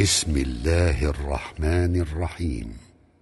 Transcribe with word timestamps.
بسم 0.00 0.36
الله 0.36 1.10
الرحمن 1.10 2.00
الرحيم. 2.00 2.72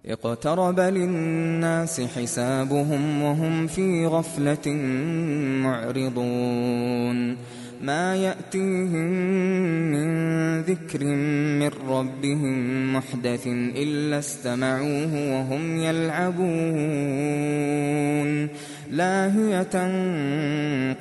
اقترب 0.05 0.79
للناس 0.79 2.01
حسابهم 2.01 3.21
وهم 3.23 3.67
في 3.67 4.05
غفلة 4.05 4.71
معرضون. 5.63 7.37
ما 7.81 8.15
يأتيهم 8.15 9.09
من 9.91 10.09
ذكر 10.61 11.03
من 11.59 11.71
ربهم 11.89 12.93
محدث 12.95 13.47
إلا 13.75 14.19
استمعوه 14.19 15.13
وهم 15.13 15.77
يلعبون. 15.79 16.49
لاهية 18.91 19.75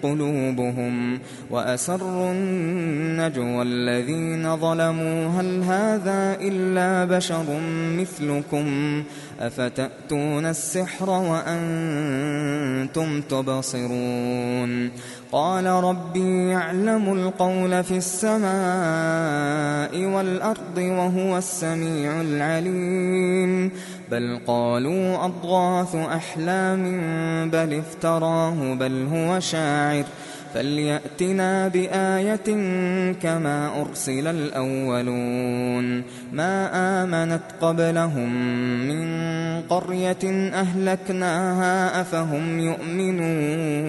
قلوبهم 0.02 1.18
وأسروا 1.50 2.32
النجوى 2.32 3.62
الذين 3.62 4.56
ظلموا. 4.56 5.26
هل 5.28 5.62
هذا 5.62 6.36
إلا 6.40 7.04
بشر 7.04 7.60
مثلكم؟ 7.98 8.66
أفتأتون 9.40 10.46
السحر 10.46 11.10
وأنتم 11.10 12.40
تبصرون 13.20 14.90
قال 15.32 15.66
ربي 15.66 16.48
يعلم 16.48 17.12
القول 17.12 17.84
في 17.84 17.96
السماء 17.96 18.44
والأرض 20.14 20.78
وهو 20.78 21.38
السميع 21.38 22.20
العليم 22.20 23.72
بل 24.10 24.40
قالوا 24.46 25.24
أضغاث 25.24 25.94
أحلام 25.94 26.82
بل 27.50 27.74
افتراه 27.74 28.74
بل 28.74 29.06
هو 29.12 29.40
شاعر 29.40 30.04
فليأتنا 30.54 31.68
بآية 31.68 32.48
كما 33.12 33.80
أرسل 33.80 34.26
الأولون. 34.26 36.02
ما 36.32 36.70
آمنت 37.04 37.42
قبلهم 37.60 38.32
من 38.88 39.08
قرية 39.62 40.50
أهلكناها 40.54 42.00
أفهم 42.00 42.60
يؤمنون. 42.60 43.88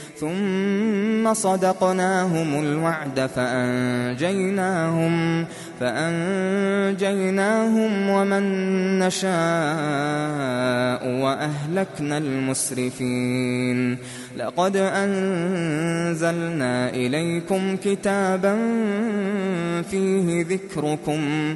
ثم 0.21 1.33
صدقناهم 1.33 2.59
الوعد 2.65 3.29
فأنجيناهم 3.35 5.13
فأنجيناهم 5.79 6.89
ومن 8.09 8.43
نشاء 8.99 9.31
وأهلكنا 11.23 12.17
المسرفين. 12.17 13.97
لقد 14.37 14.75
أنزلنا 14.77 15.69
إليكم 16.89 17.75
كتابا 17.83 18.57
فيه 19.91 20.45
ذكركم 20.45 21.55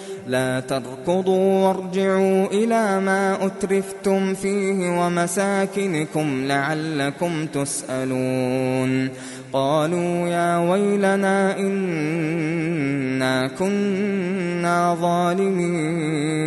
لا 0.27 0.59
تركضوا 0.59 1.67
وارجعوا 1.67 2.45
إلى 2.47 2.99
ما 2.99 3.45
أترفتم 3.45 4.33
فيه 4.33 4.99
ومساكنكم 4.99 6.45
لعلكم 6.47 7.45
تسألون. 7.45 9.09
قالوا 9.53 10.27
يا 10.27 10.57
ويلنا 10.57 11.57
إنا 11.59 13.47
كنا 13.47 14.97
ظالمين. 15.01 16.41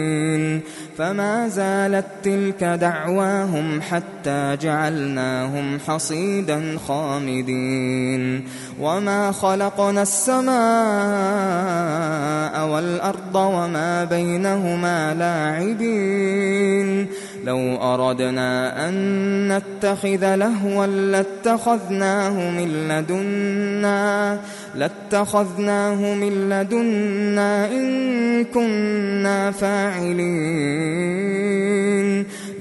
فما 0.99 1.49
زالت 1.49 2.07
تلك 2.23 2.65
دعواهم 2.65 3.81
حتى 3.83 4.57
جعلناهم 4.57 5.79
حصيدا 5.87 6.79
خامدين. 6.89 8.45
وما 8.81 9.33
خلقنا 9.33 10.03
السماء 10.03 10.55
والأرض 12.69 13.35
وما 13.35 14.05
بينهما 14.05 15.15
لاعبين. 15.15 17.07
لو 17.45 17.77
أردنا 17.77 18.89
أن 18.89 18.95
نتخذ 19.53 20.35
لهوا 20.35 20.87
لاتخذناه 20.87 22.51
من 22.51 22.89
لدنا 22.89 24.41
لاتخذناه 24.75 26.15
من 26.15 26.49
لدنا 26.49 27.67
إن 27.67 28.45
كنا 28.45 29.51
فاعلين. 29.51 31.05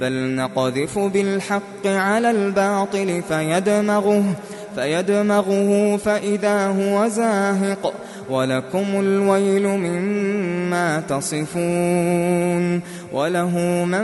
بل 0.02 0.36
نقذف 0.36 1.00
بالحق 1.00 1.88
على 1.88 2.32
الباطل 2.32 3.22
فيدمغه. 3.28 4.24
فيدمغه 4.75 5.97
فإذا 5.97 6.67
هو 6.67 7.07
زاهق 7.07 7.94
ولكم 8.29 8.85
الويل 9.00 9.67
مما 9.67 11.03
تصفون 11.09 12.81
وله 13.13 13.57
من 13.85 14.03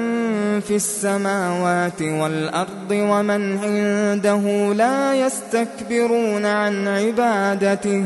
في 0.59 0.75
السماوات 0.75 2.02
والأرض 2.02 2.91
ومن 2.91 3.57
عنده 3.57 4.74
لا 4.74 5.16
يستكبرون 5.16 6.46
عن 6.46 6.88
عبادته 6.88 8.06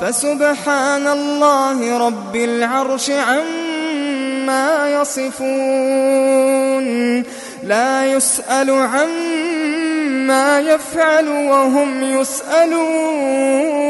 فسبحان 0.00 1.06
الله 1.06 2.06
رب 2.06 2.36
العرش 2.36 3.10
عما 3.10 4.88
يصفون. 5.00 5.40
لا 7.62 8.06
يسأل 8.06 8.70
عما 8.70 10.60
يفعل 10.60 11.28
وهم 11.28 12.02
يسألون. 12.02 13.89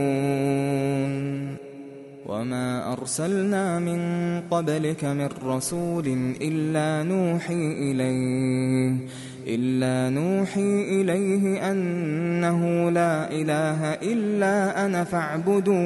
وما 2.41 2.93
أرسلنا 2.93 3.79
من 3.79 3.99
قبلك 4.51 5.05
من 5.05 5.29
رسول 5.45 6.33
إلا 6.41 7.03
نوحي 7.09 7.53
إليه 7.53 8.95
إلا 9.47 10.09
نوحي 10.09 11.01
إليه 11.01 11.71
أنه 11.71 12.89
لا 12.89 13.31
إله 13.31 13.93
إلا 13.93 14.85
أنا 14.85 15.03
فاعبدون. 15.03 15.81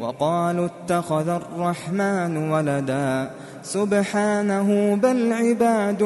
وقالوا 0.00 0.66
اتخذ 0.66 1.28
الرحمن 1.28 2.36
ولدا. 2.36 3.30
سبحانه 3.62 4.94
بل 4.94 5.32
عباد 5.32 6.02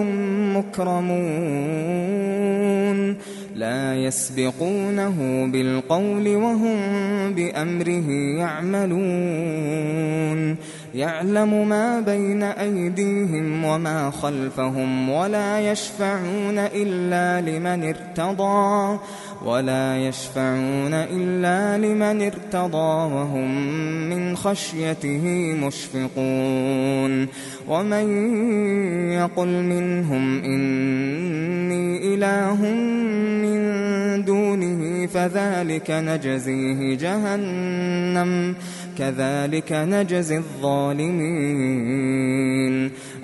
مكرمون. 0.56 1.26
لا 3.56 3.96
يسبقونه 3.96 5.46
بالقول 5.52 6.36
وهم 6.36 6.78
بأمره 7.34 8.10
يعملون. 8.38 9.96
يعلم 10.94 11.68
ما 11.68 12.00
بين 12.00 12.42
أيديهم 12.42 13.64
وما 13.64 14.10
خلفهم 14.10 15.10
ولا 15.10 15.72
يشفعون 15.72 16.58
إلا 16.58 17.40
لمن 17.50 17.94
ارتضى. 17.94 18.98
ولا 19.46 20.08
يشفعون 20.08 20.94
إلا 20.94 21.78
لمن 21.86 22.22
ارتضى 22.22 23.14
وهم 23.14 23.50
من 24.10 24.36
خشيته 24.36 25.24
مشفقون 25.54 27.28
ومن 27.68 28.06
يقل 29.12 29.62
منهم 29.62 30.44
إني 30.44 32.14
إله 32.14 32.64
من 33.42 33.60
دونه 34.24 35.06
فذلك 35.06 35.90
نجزيه 35.90 36.96
جهنم 36.96 38.54
كذلك 38.98 39.72
نجزي 39.72 40.36
الظالمين 40.36 41.76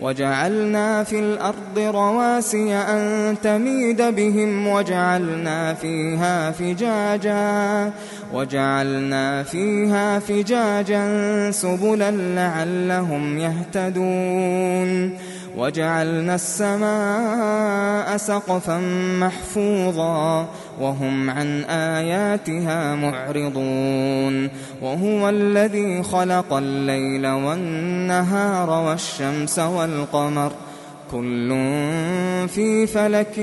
وجعلنا 0.00 1.04
في 1.04 1.18
الأرض 1.18 1.78
رواسي 1.78 2.74
أن 2.74 3.34
تميد 3.42 4.02
بهم 4.02 4.66
وجعلنا 4.66 5.74
فيها 5.74 6.50
فجاجا 6.50 7.92
وجعلنا 8.34 9.42
فيها 9.42 10.18
فجاجا 10.18 11.50
سبلا 11.50 12.10
لعلهم 12.10 13.38
يهتدون. 13.38 15.12
وجعلنا 15.56 16.34
السماء 16.34 18.16
سقفا 18.16 18.78
محفوظا 19.20 20.48
وهم 20.80 21.30
عن 21.30 21.64
آياتها 21.64 22.94
معرضون 22.94 24.50
وهو 24.82 25.28
الذي 25.28 26.02
خلق 26.02 26.52
الليل 26.52 27.26
والنهار 27.26 28.70
والشمس 28.70 29.58
والقمر 29.58 30.52
كل 31.10 31.48
في 32.48 32.86
فلك 32.86 33.38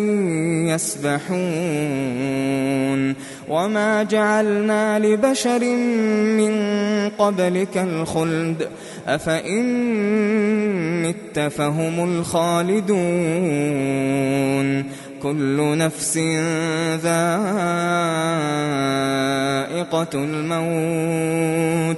يسبحون 0.73 1.33
وما 3.49 4.03
جعلنا 4.03 4.99
لبشر 4.99 5.63
من 6.37 6.53
قبلك 7.09 7.77
الخلد 7.77 8.69
أفإن 9.07 9.63
مت 11.03 11.39
فهم 11.39 12.03
الخالدون 12.03 12.93
كل 15.23 15.77
نفس 15.77 16.17
ذائقة 17.03 17.33
الموت 20.13 21.97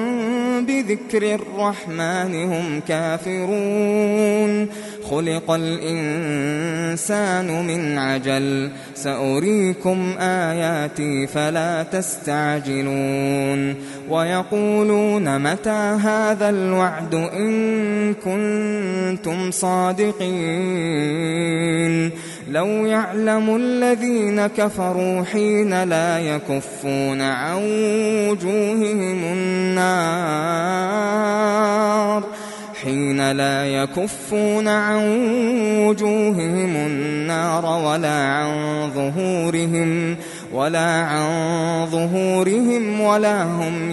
بذكر 0.81 1.35
الرحمن 1.35 2.43
هم 2.43 2.81
كافرون. 2.87 4.67
خلق 5.09 5.51
الإنسان 5.51 7.47
من 7.67 7.97
عجل. 7.97 8.69
سأريكم 8.95 10.13
آياتي 10.19 11.27
فلا 11.27 11.83
تستعجلون. 11.83 13.75
ويقولون 14.09 15.51
متى 15.51 15.97
هذا 16.03 16.49
الوعد 16.49 17.15
إن 17.15 18.13
كنتم 18.13 19.51
صادقين. 19.51 20.21
لو 22.49 22.67
يعلم 22.67 23.55
الذين 23.55 24.47
كفروا 24.47 25.23
حين 25.23 25.83
لا 25.83 26.19
يكفون 26.19 27.21
عن 27.21 27.57
وجوههم 28.29 29.23
النار 29.23 30.81
حين 32.83 33.31
لا 33.31 33.65
يكفون 33.65 34.67
عن 34.67 35.01
وجوههم 35.87 36.75
النار 36.75 37.65
ولا 37.65 38.27
عن 38.27 38.89
ظهورهم 38.95 40.17
ولا 40.53 40.79
عن 40.79 41.85
ظهورهم 41.91 43.01
ولا 43.01 43.43
هم 43.43 43.91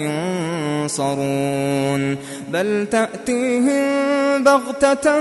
ينصرون. 0.88 2.16
بل 2.48 2.86
تأتيهم 2.90 3.88
بغتة 4.44 5.12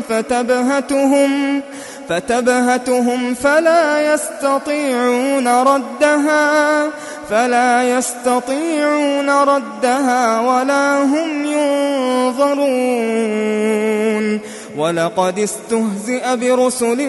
فتبهتهم 0.00 1.62
فتبهتهم 2.08 3.34
فلا 3.34 4.14
يستطيعون 4.14 5.48
ردها 5.48 6.86
فلا 7.30 7.98
يستطيعون 7.98 9.30
ردها 9.30 10.40
ولا 10.40 11.02
هم 11.02 11.44
ينظرون. 11.44 12.94
ولقد 14.76 15.38
استهزئ 15.38 16.36
برسل 16.36 17.08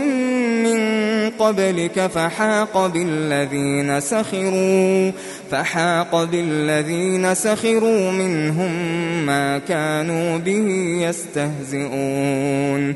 من 0.64 0.80
قبلك 1.40 2.08
فحاق 2.16 2.88
بالذين 2.88 4.00
سخروا 4.00 5.12
فحاق 5.52 6.24
بالذين 6.24 7.36
سخروا 7.36 8.12
منهم 8.12 8.72
ما 9.26 9.58
كانوا 9.58 10.38
به 10.38 10.68
يستهزئون. 11.10 12.96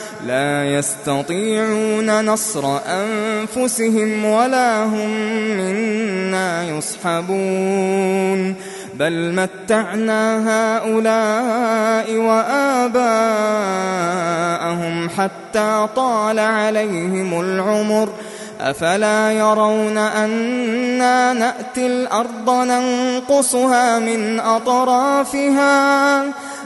لا 0.27 0.65
يستطيعون 0.65 2.25
نصر 2.25 2.77
أنفسهم 2.87 4.25
ولا 4.25 4.83
هم 4.83 5.09
منا 5.57 6.63
يصحبون. 6.63 8.55
بل 8.93 9.33
متعنا 9.33 10.23
هؤلاء 10.49 12.15
وآباءهم 12.17 13.09
حتى 15.09 15.87
طال 15.95 16.39
عليهم 16.39 17.41
العمر. 17.41 18.09
أفلا 18.61 19.31
يرون 19.31 19.97
أنا 19.97 21.33
نأتي 21.33 21.85
الأرض 21.87 22.49
ننقصها 22.49 23.99
من 23.99 24.39
أطرافها؟ 24.39 26.23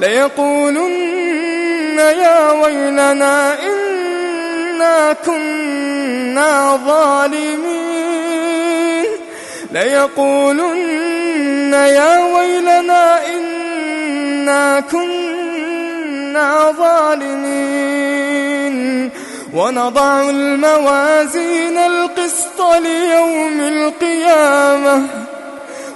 ليقولن 0.00 1.98
يا 1.98 2.50
ويلنا 2.50 3.54
إنا 3.62 5.16
كنا 5.26 6.80
ظالمين. 6.86 7.60
ليقولن 9.72 11.72
يا 11.72 12.24
ويلنا 12.24 13.26
إنا 13.26 14.80
كنا 14.80 16.72
ظالمين. 16.78 18.20
ونضع 19.54 20.30
الموازين 20.30 21.78
القسط 21.78 22.60
ليوم 22.82 23.60
القيامة. 23.60 25.02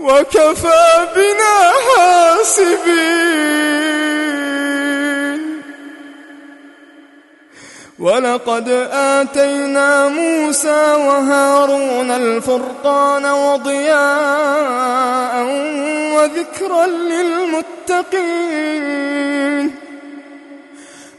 وكفى 0.00 1.08
بنا 1.16 1.72
حاسبين. 1.86 3.40
ولقد 7.98 8.68
آتينا 8.92 10.08
موسى 10.08 10.94
وهارون 10.94 12.10
الفرقان 12.10 13.26
وضياء 13.26 13.74
وذكرا 16.14 16.86
للمتقين. 16.86 18.30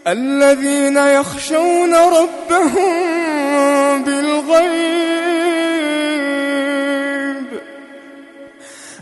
الذين 0.07 0.97
يخشون 0.97 1.95
ربهم 1.95 2.93
بالغيب. 4.03 5.30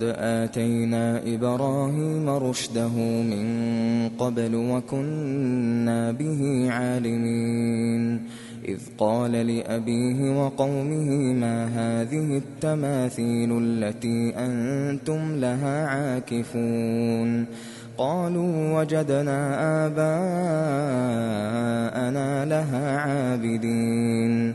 ولقد 0.00 0.16
آتينا 0.18 1.22
إبراهيم 1.26 2.28
رشده 2.28 2.88
من 3.22 3.46
قبل 4.18 4.54
وكنا 4.54 6.12
به 6.12 6.66
عالمين. 6.70 8.20
إذ 8.68 8.78
قال 8.98 9.32
لأبيه 9.32 10.44
وقومه 10.44 11.10
ما 11.32 11.66
هذه 11.66 12.36
التماثيل 12.36 13.58
التي 13.62 14.32
أنتم 14.36 15.36
لها 15.36 15.86
عاكفون؟ 15.86 17.46
قالوا 17.98 18.80
وجدنا 18.80 19.56
آباءنا 19.86 20.14
لها 22.44 22.98
عابدين. 22.98 24.54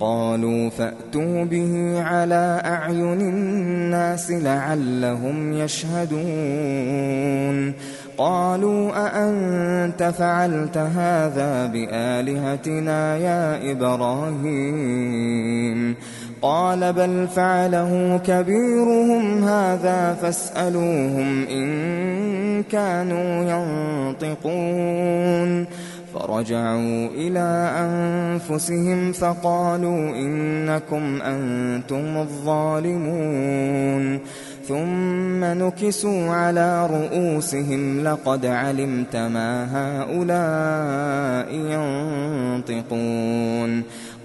قالوا 0.00 0.68
فأتوا 0.68 1.44
به 1.44 2.02
على 2.02 2.62
أعين 2.64 3.20
الناس 3.20 4.30
لعلهم 4.30 5.52
يشهدون. 5.52 7.72
قالوا 8.18 9.06
أأنت 9.06 10.12
فعلت 10.18 10.78
هذا 10.78 11.66
بآلهتنا 11.66 13.16
يا 13.16 13.72
إبراهيم؟ 13.72 15.96
قال 16.42 16.92
بل 16.92 17.28
فعله 17.36 18.20
كبيرهم 18.26 19.44
هذا 19.44 20.16
فاسألوهم 20.22 21.46
إن 21.46 22.62
كانوا 22.62 23.44
ينطقون. 24.24 25.66
فرجعوا 26.14 27.06
إلى 27.06 27.70
أنفسهم 27.78 29.12
فقالوا 29.12 30.10
إنكم 30.10 31.22
أنتم 31.22 32.16
الظالمون. 32.16 34.20
ثم 34.68 35.44
نكسوا 35.44 36.30
على 36.30 36.86
رؤوسهم 36.86 38.04
لقد 38.04 38.46
علمت 38.46 39.16
ما 39.16 39.66
هؤلاء 39.72 41.54
ينطقون. 42.68 43.82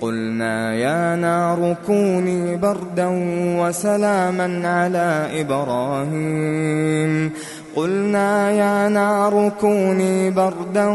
قلنا 0.00 0.74
يا 0.74 1.16
نار 1.16 1.76
كوني 1.86 2.56
بردا 2.56 3.08
وسلاما 3.60 4.68
على 4.68 5.40
إبراهيم. 5.40 7.32
قلنا 7.76 8.50
يا 8.50 8.88
نار 8.88 9.52
كوني 9.60 10.30
بردا 10.30 10.86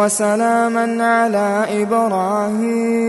وسلاما 0.00 1.04
على 1.04 1.64
إبراهيم. 1.82 3.06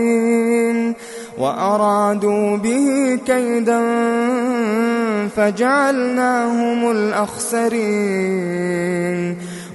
وأرادوا 1.38 2.56
به 2.56 3.18
كيدا 3.26 3.80
فجعلناهم 5.36 6.90
الأخسرين. 6.90 7.88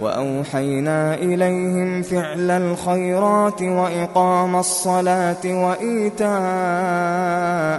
وأوحينا 0.00 1.14
إليهم 1.14 2.02
فعل 2.02 2.50
الخيرات 2.50 3.62
وإقام 3.62 4.56
الصلاة 4.56 5.44
وإيتاء 5.44 6.28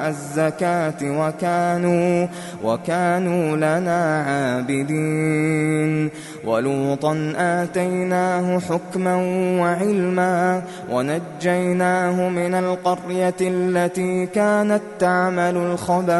الزكاة 0.10 1.02
وكانوا 1.04 2.28
وكانوا 2.64 3.58
لنا 3.58 4.24
عابدين. 4.24 6.10
ولوطا 6.46 7.34
آتيناه 7.38 8.60
حكما 8.60 9.16
وعلما 9.62 10.62
ونجيناه 10.92 12.30
من 12.30 12.56
القرية 12.56 13.36
التي 13.42 14.26
كانت 14.26 14.82
تعمل 15.00 15.58
الخبائث 15.58 16.20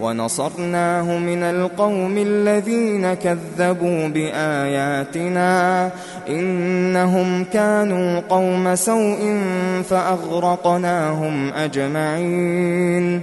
ونصرناه 0.00 1.18
من 1.18 1.42
القوم 1.42 2.18
الذين 2.18 3.14
كذبوا 3.14 4.08
بآياتنا 4.08 5.90
إنهم 6.28 7.44
كانوا 7.44 8.20
قوم 8.20 8.74
سوء 8.74 9.38
فأغرقناهم 9.88 11.52
أجمعين 11.52 13.22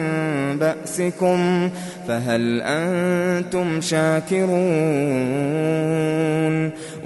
بأسكم 0.57 1.69
فهل 2.07 2.61
أنتم 2.61 3.81
شاكرون 3.81 4.49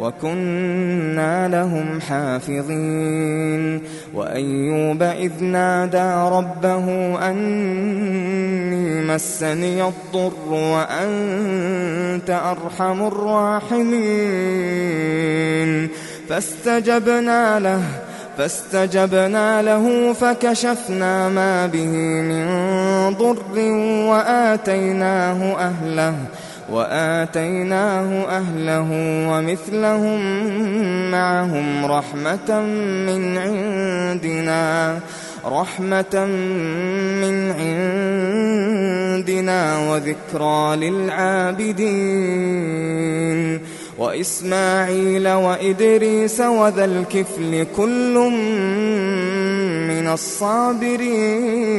وكنا 0.00 1.48
لهم 1.48 2.00
حافظين. 2.00 3.82
وأيوب 4.14 5.02
إذ 5.02 5.44
نادى 5.44 6.36
ربه 6.36 7.18
أني 7.30 9.02
مسني 9.14 9.82
الضر 9.88 10.50
وأنت 10.50 12.30
أرحم 12.30 13.06
الراحمين. 13.06 13.88
فاستجبنا 16.28 17.58
له 17.60 17.82
فاستجبنا 18.38 19.62
له 19.62 20.12
فكشفنا 20.12 21.28
ما 21.28 21.66
به 21.66 21.86
من 22.22 22.46
ضر 23.14 23.58
وآتيناه 24.10 25.56
أهله. 25.56 26.14
وآتيناه 26.70 28.26
أهله 28.28 28.88
ومثلهم 29.30 30.20
معهم 31.10 31.86
رحمة 31.86 32.60
من 33.06 33.38
عندنا 33.38 34.98
رحمة 35.44 36.26
من 37.22 37.50
عندنا 39.20 39.90
وذكرى 39.90 40.76
للعابدين. 40.76 42.58
وإسماعيل 43.98 45.28
وإدريس 45.28 46.40
وذا 46.40 46.84
الكفل 46.84 47.66
كل 47.76 48.14
من 49.88 50.08
الصابرين. 50.08 51.78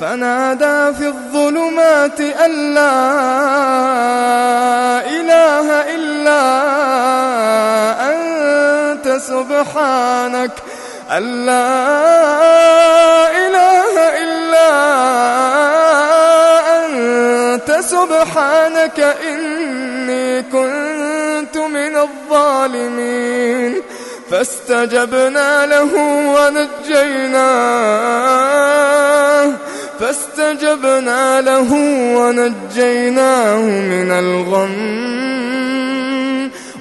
فنادى 0.00 0.94
في 0.98 1.06
الظلمات 1.06 2.20
أن 2.20 2.74
لا 2.74 2.96
إله 5.18 5.66
إلا 5.94 6.42
أنت 8.12 9.08
سبحانك 9.22 10.52
أن 11.16 11.46
لا 11.46 11.76
إله 13.46 13.94
إلا 14.22 14.70
أنت 16.84 17.70
سبحانك 17.80 19.00
إني 19.00 20.42
كنت 20.42 21.56
من 21.56 21.96
الظالمين. 21.96 23.82
فاستجبنا 24.30 25.66
له 25.66 25.92
ونجيناه 26.36 27.56
فاستجبنا 30.46 31.40
له 31.40 31.72
ونجيناه 32.16 33.60
من 33.60 34.10
الغم. 34.10 34.76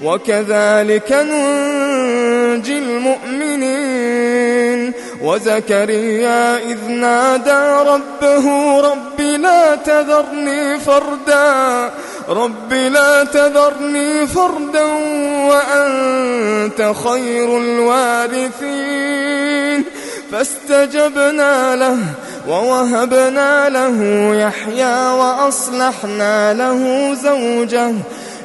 وكذلك 0.03 1.11
ننجي 1.11 2.77
المؤمنين. 2.77 4.93
وزكريا 5.21 6.57
إذ 6.57 6.87
نادى 6.87 7.89
ربه 7.89 8.79
رب 8.81 9.21
لا 9.21 9.75
تذرني 9.75 10.79
فردا. 10.79 11.91
رب 12.29 12.73
لا 12.73 13.23
تذرني 13.23 14.27
فردا 14.27 14.83
وأنت 15.49 16.93
خير 17.03 17.57
الوارثين. 17.57 19.35
فاستجبنا 20.31 21.75
له 21.75 21.97
ووهبنا 22.47 23.69
له 23.69 24.29
يحيى 24.35 25.07
وأصلحنا 25.07 26.53
له 26.53 27.13
زوجه. 27.13 27.91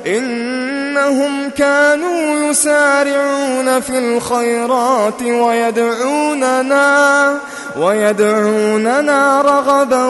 إنهم 0.06 1.50
كانوا 1.50 2.50
يسارعون 2.50 3.80
في 3.80 3.98
الخيرات 3.98 5.22
ويدعوننا 5.22 6.84
ويدعوننا 7.78 9.42
رغبا 9.42 10.04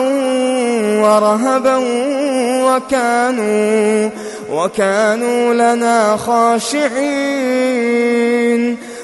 ورهبا 1.01 1.77
وكانوا 2.65 4.09
وكانوا 4.51 5.53
لنا 5.53 6.17
خاشعين. 6.17 7.91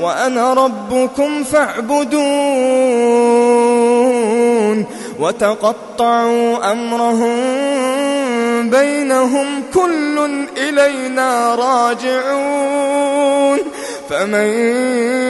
وأنا 0.00 0.54
ربكم 0.54 1.44
فاعبدون. 1.44 2.24
وتقطعوا 5.20 6.72
أمرهم 6.72 7.34
بينهم 8.70 9.62
كل 9.74 10.46
إلينا 10.56 11.54
راجعون. 11.54 13.58
فمن 14.10 14.48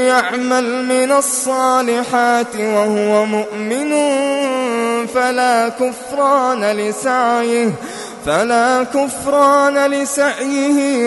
يعمل 0.09 0.85
من 0.85 1.13
الصالحات 1.13 2.57
وهو 2.57 3.27
مؤمن 3.27 3.95
فلا 5.07 5.69
كفران 5.69 6.65
لسعيه 6.65 7.71
فلا 8.27 8.83
كفران 8.83 9.87
لسعيه 9.87 11.07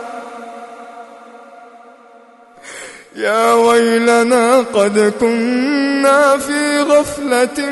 يا 3.21 3.53
ويلنا 3.53 4.57
قد 4.57 5.13
كنا 5.19 6.37
في 6.37 6.79
غفلة 6.81 7.69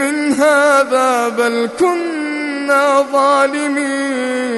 من 0.00 0.32
هذا 0.32 1.28
بل 1.28 1.68
كنا 1.78 3.06
ظالمين. 3.12 4.48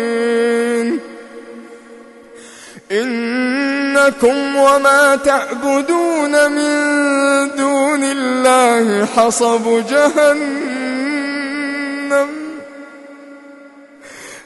إنكم 2.92 4.57
وما 4.57 5.16
تعبدون 5.16 6.53
من 6.53 6.70
دون 7.57 8.03
الله 8.03 9.07
حصب 9.07 9.87
جهنم. 9.90 11.11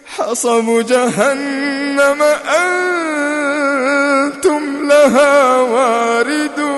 حصب 0.06 0.86
جهنم 0.86 2.22
أنتم 2.22 3.33
لها 5.04 5.56
واردون. 5.60 6.74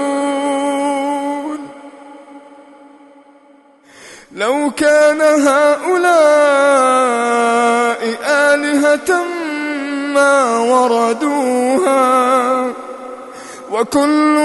لو 4.32 4.70
كان 4.76 5.20
هؤلاء 5.20 6.06
آلهة 8.26 9.24
ما 10.14 10.58
وردوها 10.58 12.06
وكل 13.70 14.36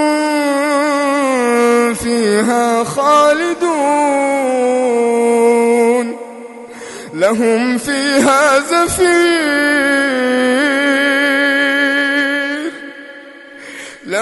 فيها 1.94 2.84
خالدون. 2.84 3.82
لهم 7.14 7.78
فيها 7.78 8.58
زفير 8.58 9.42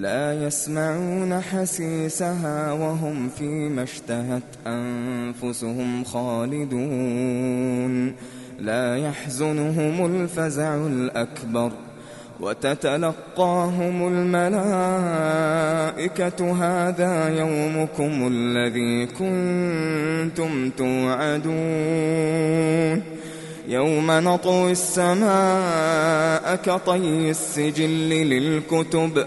لا 0.00 0.46
يسمعون 0.46 1.40
حسيسها 1.40 2.72
وهم 2.72 3.28
فيما 3.38 3.82
اشتهت 3.82 4.42
أنفسهم 4.66 6.04
خالدون. 6.04 7.34
لا 8.60 8.96
يحزنهم 8.96 10.06
الفزع 10.06 10.74
الأكبر 10.74 11.72
وتتلقاهم 12.40 14.08
الملائكة 14.08 14.90
هذا 16.64 17.28
يومكم 17.38 18.28
الذي 18.32 19.06
كنتم 19.06 20.70
توعدون. 20.70 21.60
يوم 23.68 24.10
نطوي 24.10 24.72
السماء 24.72 26.56
كطي 26.56 27.30
السجل 27.30 28.08
للكتب 28.08 29.26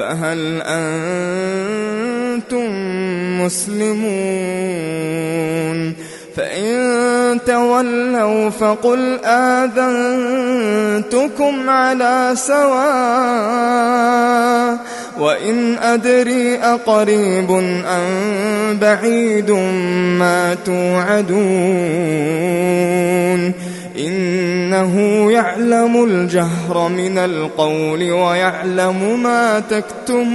فهل 0.00 0.62
أنتم 0.64 1.90
مسلمون؟ 3.44 4.00
فإن 6.36 7.38
تولوا 7.46 8.50
فقل 8.50 9.18
آذنتكم 9.24 10.50
على 11.70 12.32
سواء 12.34 12.70
وإن 15.18 15.78
أدري 15.78 16.56
أقريب 16.56 17.50
أم 17.50 18.78
بعيد 18.80 19.50
ما 20.20 20.56
توعدون. 20.64 21.30
إنه 24.06 24.94
يعلم 25.32 26.04
الجهر 26.04 26.88
من 26.88 27.18
القول 27.18 28.12
ويعلم 28.12 29.22
ما 29.22 29.62
تكتمون. 29.70 30.30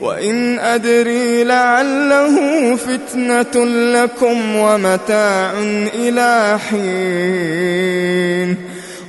وإن 0.00 0.58
أدري 0.58 1.44
لعله 1.44 2.36
فتنة 2.76 3.64
لكم 3.64 4.56
ومتاع 4.56 5.52
إلى 5.94 6.58
حين. 6.70 8.67